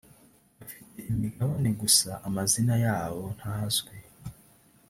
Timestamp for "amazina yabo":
2.27-3.23